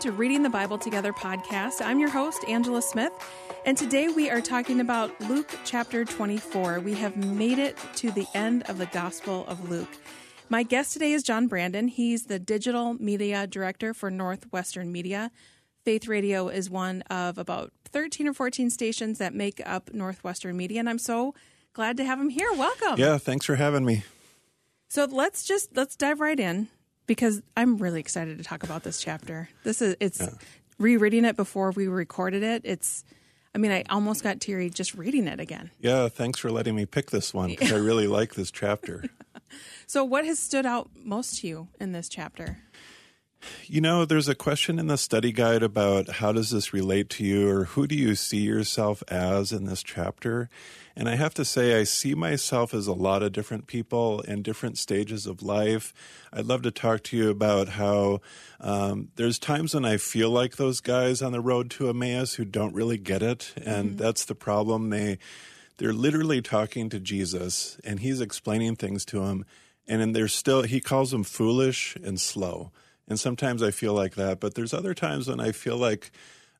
[0.00, 1.84] to Reading the Bible Together podcast.
[1.84, 3.12] I'm your host, Angela Smith,
[3.66, 6.80] and today we are talking about Luke chapter 24.
[6.80, 9.90] We have made it to the end of the Gospel of Luke.
[10.48, 11.86] My guest today is John Brandon.
[11.86, 15.30] He's the digital media director for Northwestern Media.
[15.84, 20.80] Faith Radio is one of about 13 or 14 stations that make up Northwestern Media,
[20.80, 21.34] and I'm so
[21.74, 22.48] glad to have him here.
[22.54, 22.94] Welcome.
[22.96, 24.04] Yeah, thanks for having me.
[24.88, 26.68] So let's just let's dive right in
[27.10, 29.48] because I'm really excited to talk about this chapter.
[29.64, 30.28] This is it's yeah.
[30.78, 32.62] rereading it before we recorded it.
[32.64, 33.02] It's
[33.52, 35.72] I mean, I almost got teary just reading it again.
[35.80, 39.06] Yeah, thanks for letting me pick this one because I really like this chapter.
[39.88, 42.58] so, what has stood out most to you in this chapter?
[43.66, 47.24] You know, there's a question in the study guide about how does this relate to
[47.24, 50.48] you or who do you see yourself as in this chapter?
[50.96, 54.42] And I have to say, I see myself as a lot of different people in
[54.42, 55.94] different stages of life.
[56.32, 58.20] I'd love to talk to you about how
[58.60, 62.44] um, there's times when I feel like those guys on the road to Emmaus who
[62.44, 63.52] don't really get it.
[63.56, 63.96] And mm-hmm.
[63.96, 64.90] that's the problem.
[64.90, 65.18] They,
[65.78, 69.46] they're literally talking to Jesus and he's explaining things to them.
[69.88, 72.72] And then they're still, he calls them foolish and slow.
[73.10, 76.12] And sometimes I feel like that, but there's other times when I feel like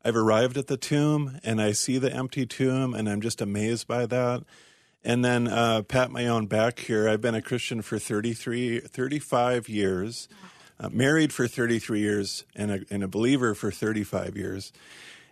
[0.05, 3.87] I've arrived at the tomb and I see the empty tomb and I'm just amazed
[3.87, 4.43] by that.
[5.05, 7.09] And then uh, pat my own back here.
[7.09, 10.29] I've been a Christian for 33, 35 years,
[10.81, 14.73] uh, married for 33 years, and a, and a believer for 35 years.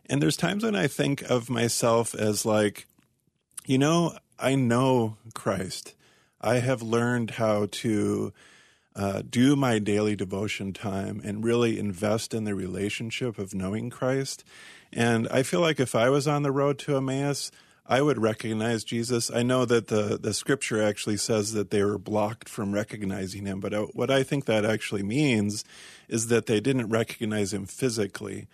[0.06, 2.86] And there's times when I think of myself as like,
[3.66, 5.94] you know, I know Christ.
[6.41, 8.33] I have learned how to
[8.98, 14.42] uh, do my daily devotion time and really invest in the relationship of knowing Christ.
[14.92, 17.52] And I feel like if I was on the road to Emmaus,
[17.86, 19.30] I would recognize Jesus.
[19.30, 23.60] I know that the, the scripture actually says that they were blocked from recognizing him,
[23.60, 25.64] but uh, what I think that actually means
[26.08, 28.48] is that they didn't recognize him physically.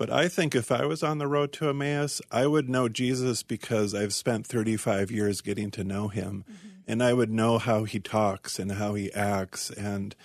[0.00, 3.42] But I think if I was on the road to Emmaus, I would know Jesus
[3.42, 6.44] because I've spent 35 years getting to know him.
[6.50, 9.70] Mm-hmm and I would know how he talks and how he acts.
[9.70, 10.16] And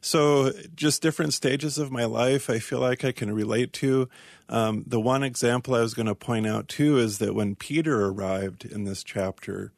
[0.00, 4.08] so, just different stages of my life, I feel like I can relate to.
[4.48, 8.06] Um, the one example I was going to point out too is that when Peter
[8.06, 9.72] arrived in this chapter,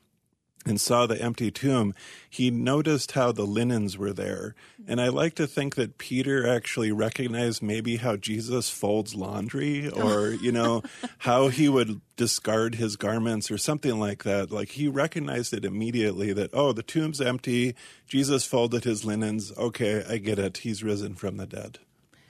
[0.67, 1.95] and saw the empty tomb,
[2.29, 4.55] he noticed how the linens were there.
[4.87, 10.31] And I like to think that Peter actually recognized maybe how Jesus folds laundry or,
[10.41, 10.83] you know,
[11.19, 14.51] how he would discard his garments or something like that.
[14.51, 17.75] Like he recognized it immediately that, oh, the tomb's empty.
[18.07, 19.53] Jesus folded his linens.
[19.57, 20.59] Okay, I get it.
[20.59, 21.79] He's risen from the dead.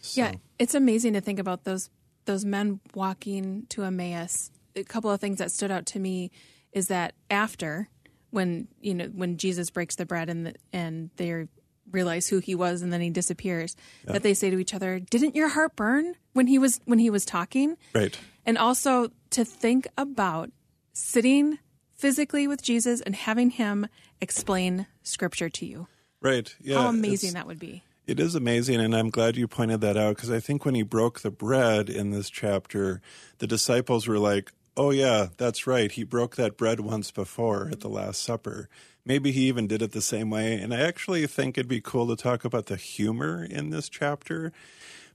[0.02, 0.20] So.
[0.20, 1.90] Yeah, it's amazing to think about those
[2.26, 4.50] those men walking to Emmaus.
[4.74, 6.30] A couple of things that stood out to me
[6.72, 7.88] is that after
[8.30, 11.46] when you know when Jesus breaks the bread and the, and they
[11.90, 13.76] realize who he was and then he disappears
[14.06, 14.14] yeah.
[14.14, 17.10] that they say to each other didn't your heart burn when he was when he
[17.10, 17.76] was talking?
[17.94, 18.18] Right.
[18.44, 20.50] And also to think about
[20.92, 21.58] sitting
[21.94, 23.86] physically with Jesus and having him
[24.20, 25.88] explain scripture to you.
[26.20, 26.54] Right.
[26.60, 27.82] Yeah how amazing that would be.
[28.06, 30.82] It is amazing, and I'm glad you pointed that out because I think when he
[30.82, 33.00] broke the bread in this chapter,
[33.38, 35.90] the disciples were like, Oh, yeah, that's right.
[35.90, 38.68] He broke that bread once before at the Last Supper.
[39.04, 40.54] Maybe he even did it the same way.
[40.54, 44.52] And I actually think it'd be cool to talk about the humor in this chapter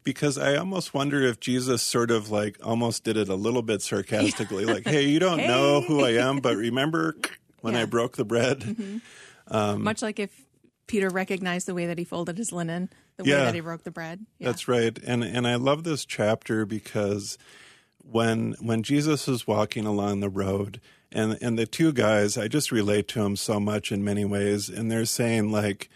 [0.03, 3.81] because I almost wonder if Jesus sort of like almost did it a little bit
[3.81, 5.47] sarcastically, like, hey, you don't hey.
[5.47, 7.15] know who I am, but remember
[7.61, 7.81] when yeah.
[7.81, 8.61] I broke the bread?
[8.61, 8.97] Mm-hmm.
[9.47, 10.31] Um, Much like if
[10.87, 13.83] Peter recognized the way that he folded his linen, the yeah, way that he broke
[13.83, 14.25] the bread.
[14.39, 14.47] Yeah.
[14.47, 14.97] That's right.
[15.05, 17.37] And and I love this chapter because
[18.03, 20.79] when when Jesus is walking along the road
[21.11, 24.69] and and the two guys I just relate to them so much in many ways.
[24.69, 25.89] And they're saying like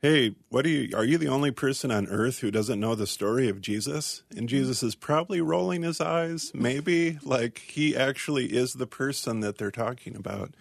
[0.00, 3.06] hey what are you are you the only person on earth who doesn't know the
[3.06, 4.22] story of Jesus?
[4.30, 4.46] And mm-hmm.
[4.48, 6.50] Jesus is probably rolling his eyes.
[6.54, 10.54] Maybe like he actually is the person that they're talking about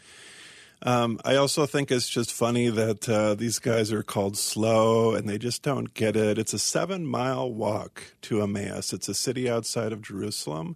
[0.84, 5.30] um, I also think it's just funny that uh, these guys are called slow and
[5.30, 6.38] they just don't get it.
[6.38, 8.92] It's a seven mile walk to Emmaus.
[8.92, 10.76] It's a city outside of Jerusalem.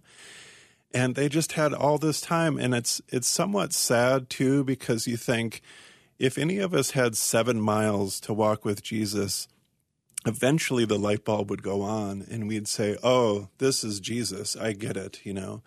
[0.94, 2.58] And they just had all this time.
[2.58, 5.60] And it's, it's somewhat sad too, because you think
[6.18, 9.46] if any of us had seven miles to walk with Jesus,
[10.24, 14.56] eventually the light bulb would go on and we'd say, Oh, this is Jesus.
[14.56, 15.62] I get it, you know.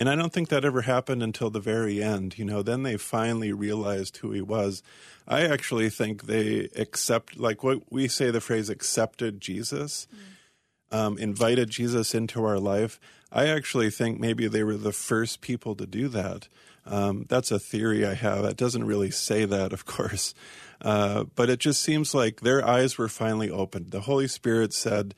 [0.00, 2.38] And I don't think that ever happened until the very end.
[2.38, 4.82] You know, then they finally realized who he was.
[5.28, 10.96] I actually think they accept, like what we say the phrase accepted Jesus, mm.
[10.96, 12.98] um, invited Jesus into our life.
[13.30, 16.48] I actually think maybe they were the first people to do that.
[16.86, 18.46] Um, that's a theory I have.
[18.46, 20.32] It doesn't really say that, of course.
[20.80, 23.90] Uh, but it just seems like their eyes were finally opened.
[23.90, 25.14] The Holy Spirit said,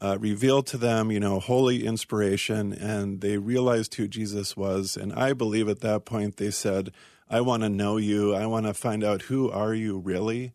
[0.00, 4.96] uh, revealed to them, you know, holy inspiration, and they realized who Jesus was.
[4.96, 6.92] And I believe at that point they said,
[7.28, 8.34] I want to know you.
[8.34, 10.52] I want to find out who are you really.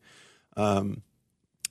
[0.56, 1.02] Um,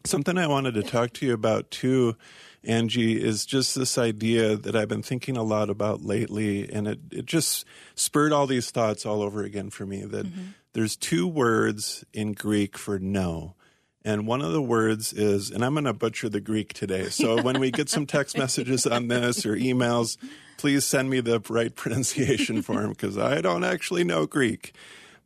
[0.05, 2.17] something I wanted to talk to you about too,
[2.65, 6.99] Angie, is just this idea that I've been thinking a lot about lately, and it,
[7.11, 7.65] it just
[7.95, 10.49] spurred all these thoughts all over again for me that mm-hmm.
[10.73, 13.55] there's two words in Greek for no.
[14.05, 17.08] And one of the words is, and I'm going to butcher the Greek today.
[17.11, 20.17] So when we get some text messages on this or emails,
[20.56, 24.73] please send me the right pronunciation for them because I don't actually know Greek,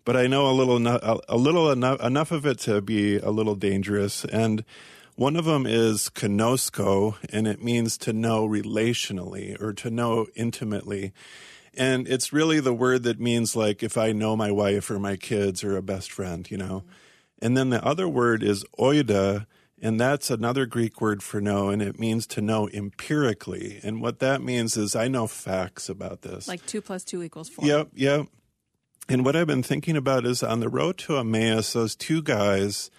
[0.04, 3.54] but I know a little, a little enough, enough of it to be a little
[3.54, 4.24] dangerous.
[4.24, 4.64] And
[5.14, 11.12] one of them is kenosko, and it means to know relationally or to know intimately.
[11.76, 15.16] And it's really the word that means like if I know my wife or my
[15.16, 16.80] kids or a best friend, you know.
[16.80, 17.03] Mm-hmm
[17.40, 19.46] and then the other word is oida,
[19.81, 23.81] and that's another Greek word for know, and it means to know empirically.
[23.82, 26.48] And what that means is I know facts about this.
[26.48, 27.66] Like two plus two equals four.
[27.66, 28.26] Yep, yep.
[29.08, 32.90] And what I've been thinking about is on the road to Emmaus, those two guys,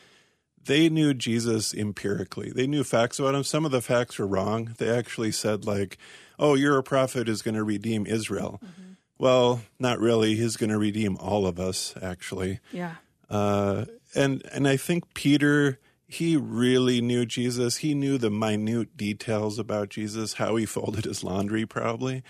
[0.63, 2.51] they knew Jesus empirically.
[2.51, 3.43] They knew facts about him.
[3.43, 4.75] Some of the facts were wrong.
[4.77, 5.97] They actually said, like,
[6.37, 8.59] oh, you're a prophet who's going to redeem Israel.
[8.63, 8.93] Mm-hmm.
[9.17, 10.35] Well, not really.
[10.35, 12.59] He's going to redeem all of us, actually.
[12.71, 12.95] Yeah.
[13.29, 13.85] Uh,
[14.15, 17.77] and and I think Peter he really knew Jesus.
[17.77, 22.23] He knew the minute details about Jesus, how he folded his laundry, probably.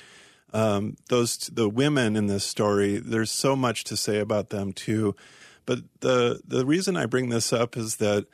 [0.53, 5.15] Um, those the women in this story, there's so much to say about them too.
[5.65, 8.25] But the the reason I bring this up is that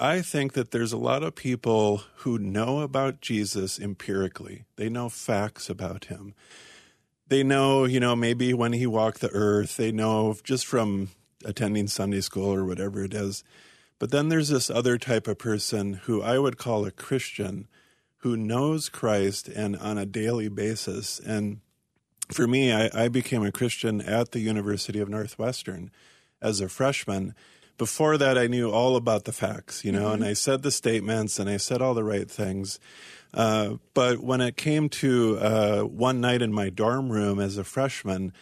[0.00, 4.64] I think that there's a lot of people who know about Jesus empirically.
[4.76, 6.34] They know facts about him.
[7.28, 9.76] They know, you know, maybe when he walked the earth.
[9.76, 11.10] They know just from
[11.44, 13.44] attending Sunday school or whatever it is.
[13.98, 17.68] But then there's this other type of person who I would call a Christian
[18.18, 21.20] who knows Christ and on a daily basis.
[21.20, 21.60] And
[22.30, 25.90] for me, I, I became a Christian at the University of Northwestern
[26.42, 27.34] as a freshman.
[27.76, 30.22] Before that, I knew all about the facts, you know, mm-hmm.
[30.22, 32.80] and I said the statements and I said all the right things.
[33.32, 37.64] Uh, but when it came to uh, one night in my dorm room as a
[37.64, 38.32] freshman,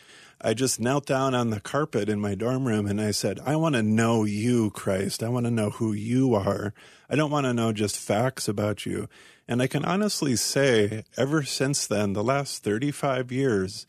[0.41, 3.57] I just knelt down on the carpet in my dorm room and I said, I
[3.57, 5.23] want to know you, Christ.
[5.23, 6.75] I want to know who you are.
[7.09, 9.09] I don't want to know just facts about you.
[9.49, 13.87] And I can honestly say, ever since then, the last 35 years,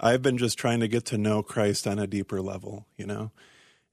[0.00, 3.30] I've been just trying to get to know Christ on a deeper level, you know?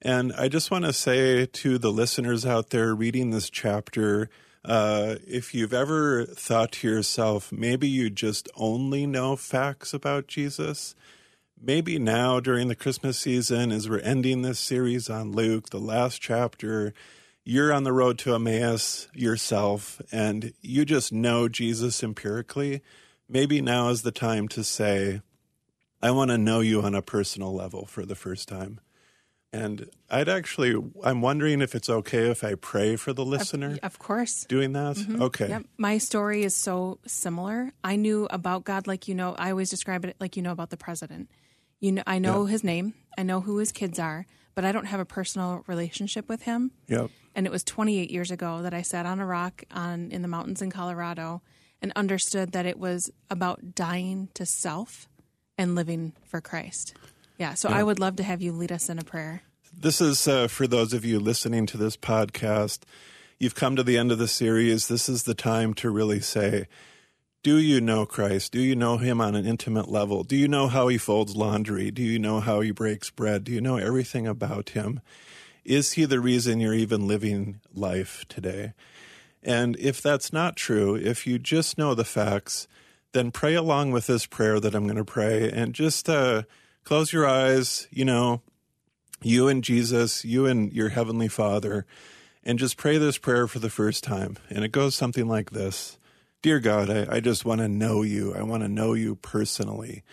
[0.02, 4.30] And I just want to say to the listeners out there reading this chapter,
[4.66, 10.96] uh, if you've ever thought to yourself, maybe you just only know facts about Jesus,
[11.62, 16.22] maybe now during the Christmas season, as we're ending this series on Luke, the last
[16.22, 16.94] chapter,
[17.46, 22.82] you're on the road to Emmaus yourself and you just know Jesus empirically.
[23.28, 25.22] Maybe now is the time to say,
[26.02, 28.80] I want to know you on a personal level for the first time.
[29.54, 33.78] And I'd actually, I'm wondering if it's okay if I pray for the listener.
[33.84, 34.46] Of, course.
[34.46, 34.96] Doing that?
[34.96, 35.22] Mm-hmm.
[35.22, 35.50] Okay.
[35.50, 35.66] Yep.
[35.78, 37.72] My story is so similar.
[37.84, 40.72] I knew about God like you know, I always describe it like you know about
[40.72, 41.30] the president.
[41.84, 42.94] You know, I know his name.
[43.18, 44.26] I know who his kids are,
[44.56, 46.72] but I don't have a personal relationship with him.
[46.88, 47.12] Yep.
[47.36, 50.30] And it was 28 years ago that I sat on a rock on in the
[50.30, 51.42] mountains in Colorado
[51.82, 55.10] and understood that it was about dying to self
[55.58, 56.94] and living for Christ.
[57.38, 57.54] Yeah.
[57.56, 59.42] So I would love to have you lead us in a prayer.
[59.78, 62.84] This is uh, for those of you listening to this podcast.
[63.40, 64.88] You've come to the end of the series.
[64.88, 66.68] This is the time to really say,
[67.44, 68.54] do you know Christ?
[68.54, 70.24] Do you know him on an intimate level?
[70.24, 71.92] Do you know how he folds laundry?
[71.92, 73.44] Do you know how he breaks bread?
[73.44, 75.02] Do you know everything about him?
[75.66, 78.74] Is he the reason you're even living life today?
[79.44, 82.70] And if that's not true, if you just know the facts,
[83.12, 86.44] then pray along with this prayer that I'm going to pray and just uh,
[86.86, 88.42] close your eyes, you know,
[89.22, 91.86] you and Jesus, you and your Heavenly Father,
[92.46, 94.38] and just pray this prayer for the first time.
[94.50, 95.98] And it goes something like this
[96.44, 98.36] Dear God, I, I just want to know you.
[98.36, 100.04] I want to know you personally.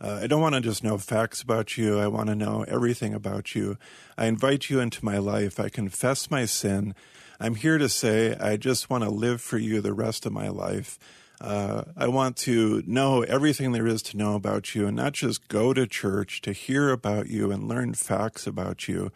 [0.00, 1.98] Uh, I don't want to just know facts about you.
[1.98, 3.76] I want to know everything about you.
[4.16, 5.58] I invite you into my life.
[5.58, 6.94] I confess my sin.
[7.40, 10.46] I'm here to say I just want to live for you the rest of my
[10.46, 10.96] life.
[11.40, 15.48] Uh, I want to know everything there is to know about you and not just
[15.48, 19.10] go to church to hear about you and learn facts about you.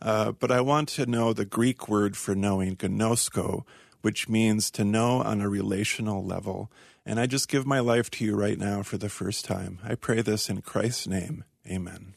[0.00, 3.64] Uh, but I want to know the Greek word for knowing, gnosko,
[4.06, 6.70] which means to know on a relational level.
[7.04, 9.80] And I just give my life to you right now for the first time.
[9.82, 11.42] I pray this in Christ's name.
[11.68, 12.14] Amen.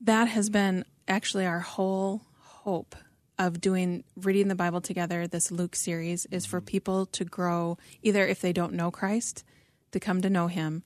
[0.00, 2.94] That has been actually our whole hope
[3.40, 6.66] of doing reading the Bible together, this Luke series, is for mm-hmm.
[6.66, 9.42] people to grow either if they don't know Christ,
[9.90, 10.84] to come to know Him,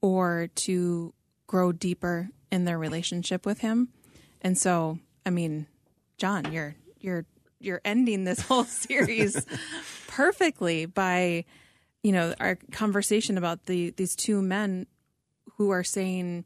[0.00, 1.12] or to
[1.46, 3.90] grow deeper in their relationship with Him.
[4.40, 5.66] And so, I mean,
[6.16, 7.26] John, you're you're
[7.64, 9.44] you're ending this whole series
[10.06, 11.44] perfectly by
[12.02, 14.86] you know our conversation about the these two men
[15.56, 16.44] who are saying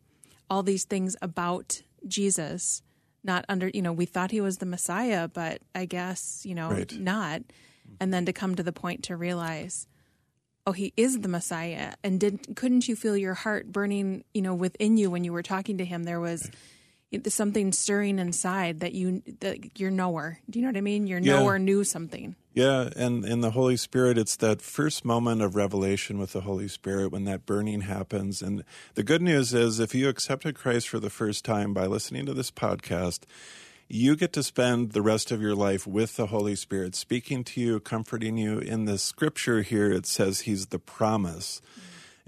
[0.51, 2.83] all these things about Jesus
[3.25, 6.71] not under you know we thought he was the messiah but i guess you know
[6.71, 6.93] Right.
[6.99, 7.43] not.
[8.01, 9.89] And then to come to the point to realize
[10.67, 11.95] oh he is the messiah.
[12.05, 15.43] And didn't couldn't you feel your heart burning you know within you when you were
[15.43, 16.05] talking to him?
[16.05, 16.49] There was
[17.29, 21.21] something stirring inside that you that you're nowhere do you know what i mean you're
[21.21, 21.39] Yeah.
[21.39, 26.19] nowhere knew something Yeah, and in the Holy Spirit, it's that first moment of revelation
[26.19, 28.43] with the Holy Spirit when that burning happens.
[28.43, 32.27] And the good news is, if you accepted Christ for the first time by listening
[32.27, 33.21] to this podcast,
[33.89, 37.61] you get to spend the rest of your life with the Holy Spirit, speaking to
[37.61, 38.59] you, comforting you.
[38.59, 41.61] In the scripture here, it says He's the promise.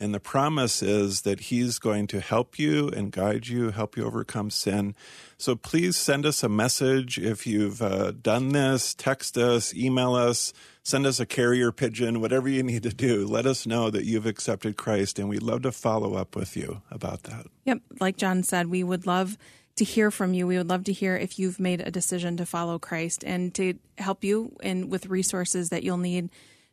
[0.00, 4.04] And the promise is that He's going to help you and guide you, help you
[4.04, 4.95] overcome sin.
[5.37, 10.52] So please send us a message if you've uh, done this, text us, email us,
[10.83, 13.26] send us a carrier pigeon, whatever you need to do.
[13.26, 16.83] Let us know that you've accepted Christ, and we'd love to follow up with you
[16.90, 17.47] about that.
[17.64, 17.80] Yep.
[18.00, 19.37] Like John said, we would love
[19.76, 20.47] to hear from you.
[20.47, 23.75] We would love to hear if you've made a decision to follow Christ and to
[23.99, 26.30] help you in with resources that you'll need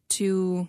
[0.10, 0.68] to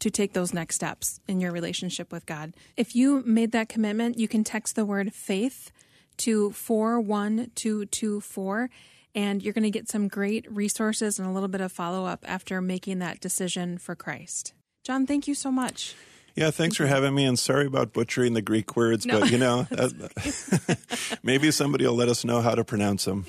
[0.00, 2.52] to take those next steps in your relationship with God.
[2.76, 5.70] If you made that commitment, you can text the word faith
[6.18, 8.70] to 41224
[9.14, 12.24] and you're going to get some great resources and a little bit of follow up
[12.28, 14.52] after making that decision for Christ.
[14.84, 15.94] John, thank you so much.
[16.36, 19.20] Yeah, thanks for having me, and sorry about butchering the Greek words, No.
[19.20, 19.66] but you know,
[21.24, 23.26] maybe somebody will let us know how to pronounce them.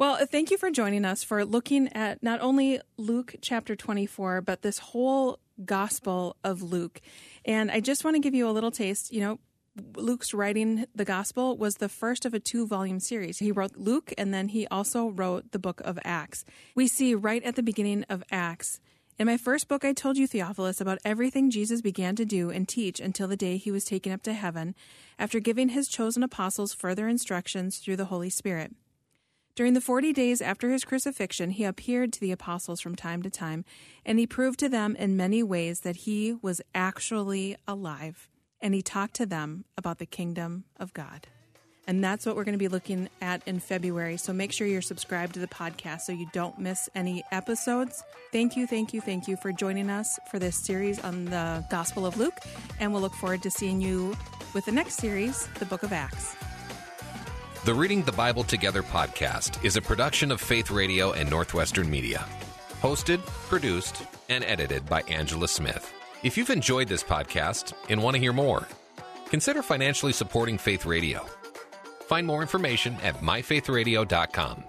[0.00, 4.40] Well, uh, thank you for joining us for looking at not only Luke chapter 24,
[4.40, 7.02] but this whole gospel of Luke.
[7.44, 9.12] And I just want to give you a little taste.
[9.12, 9.38] You know,
[9.96, 13.40] Luke's writing the gospel was the first of a two volume series.
[13.40, 16.46] He wrote Luke and then he also wrote the book of Acts.
[16.74, 18.80] We see right at the beginning of Acts.
[19.18, 22.66] In my first book, I told you, Theophilus, about everything Jesus began to do and
[22.66, 24.74] teach until the day he was taken up to heaven,
[25.18, 28.72] after giving his chosen apostles further instructions through the Holy Spirit.
[29.60, 33.28] During the forty days after his crucifixion, he appeared to the apostles from time to
[33.28, 33.66] time,
[34.06, 38.30] and he proved to them in many ways that he was actually alive,
[38.62, 41.26] and he talked to them about the kingdom of God.
[41.86, 44.16] And that's what we're going to be looking at in February.
[44.16, 48.02] So make sure you're subscribed to the podcast so you don't miss any episodes.
[48.32, 52.06] Thank you, thank you, thank you for joining us for this series on the Gospel
[52.06, 52.38] of Luke.
[52.78, 54.16] And we'll look forward to seeing you
[54.54, 56.34] with the next series, the Book of Acts.
[57.62, 62.24] The Reading the Bible Together podcast is a production of Faith Radio and Northwestern Media.
[62.80, 65.92] Hosted, produced, and edited by Angela Smith.
[66.22, 68.66] If you've enjoyed this podcast and want to hear more,
[69.28, 71.26] consider financially supporting Faith Radio.
[72.06, 74.64] Find more information at myfaithradio.com.